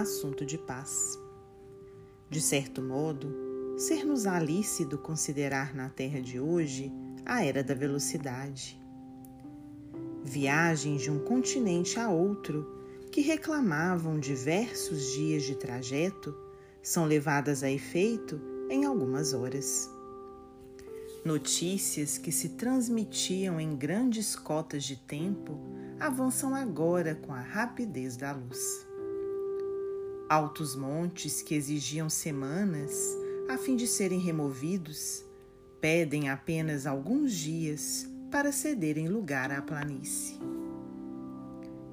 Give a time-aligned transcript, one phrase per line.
[0.00, 1.18] assunto de paz.
[2.28, 6.92] De certo modo, ser-nos-á lícito considerar na Terra de hoje
[7.24, 8.80] a era da velocidade.
[10.24, 12.78] Viagens de um continente a outro
[13.12, 16.34] que reclamavam diversos dias de trajeto
[16.82, 18.40] são levadas a efeito
[18.70, 19.90] em algumas horas.
[21.24, 25.60] Notícias que se transmitiam em grandes cotas de tempo
[25.98, 28.89] avançam agora com a rapidez da luz.
[30.30, 35.24] Altos montes que exigiam semanas a fim de serem removidos
[35.80, 40.38] pedem apenas alguns dias para cederem lugar à planície.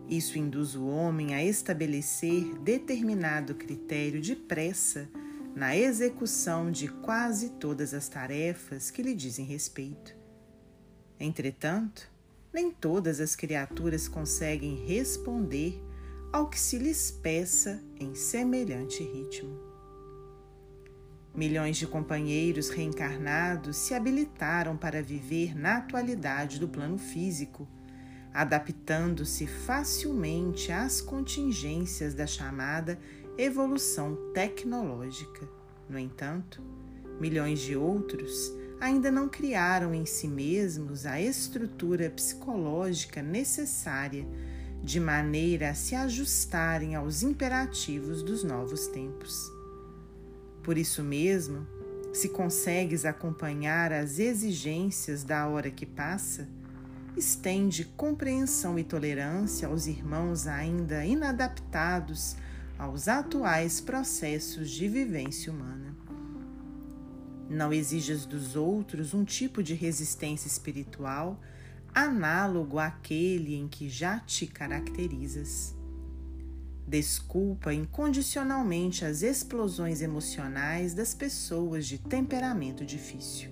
[0.08, 5.10] Isso induz o homem a estabelecer determinado critério de pressa
[5.56, 10.16] na execução de quase todas as tarefas que lhe dizem respeito.
[11.20, 12.08] Entretanto,
[12.54, 15.87] nem todas as criaturas conseguem responder
[16.38, 19.58] ao que se lhes peça em semelhante ritmo.
[21.34, 27.68] Milhões de companheiros reencarnados se habilitaram para viver na atualidade do plano físico
[28.32, 33.00] adaptando-se facilmente às contingências da chamada
[33.36, 35.50] evolução tecnológica.
[35.90, 36.62] No entanto,
[37.20, 44.28] milhões de outros ainda não criaram em si mesmos a estrutura psicológica necessária
[44.84, 49.52] de maneira a se ajustarem aos imperativos dos novos tempos.
[50.64, 51.66] Por isso mesmo,
[52.14, 56.48] se consegues acompanhar as exigências da hora que passa,
[57.16, 62.36] estende compreensão e tolerância aos irmãos ainda inadaptados
[62.78, 65.96] aos atuais processos de vivência humana.
[67.50, 71.40] Não exijas dos outros um tipo de resistência espiritual
[71.98, 75.76] análogo àquele em que já te caracterizas.
[76.88, 83.50] Desculpa incondicionalmente as explosões emocionais das pessoas de temperamento difícil.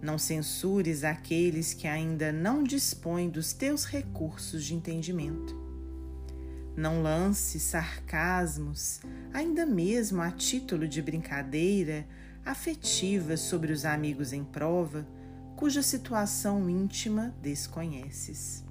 [0.00, 5.54] Não censures aqueles que ainda não dispõem dos teus recursos de entendimento.
[6.74, 9.00] Não lance sarcasmos,
[9.34, 12.06] ainda mesmo a título de brincadeira
[12.42, 15.06] afetiva sobre os amigos em prova,
[15.58, 18.64] cuja situação íntima desconheces.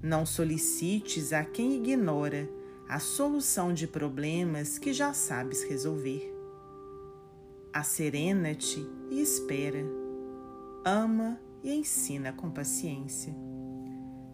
[0.00, 2.48] Não solicites a quem ignora
[2.88, 6.32] a solução de problemas que já sabes resolver.
[7.72, 8.78] Acerena-te
[9.10, 9.84] e espera.
[10.84, 13.34] Ama e ensina com paciência.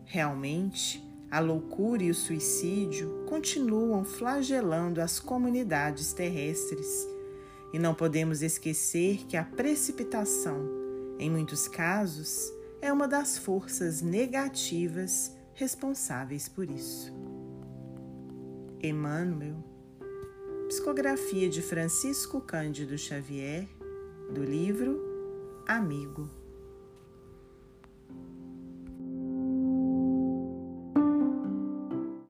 [0.05, 7.09] Realmente, a loucura e o suicídio continuam flagelando as comunidades terrestres
[7.73, 10.82] e não podemos esquecer que a precipitação,
[11.19, 17.13] em muitos casos, é uma das forças negativas responsáveis por isso.
[18.83, 19.63] Emmanuel
[20.69, 23.69] Psicografia de Francisco Cândido Xavier,
[24.33, 24.99] do livro
[25.69, 26.42] Amigo.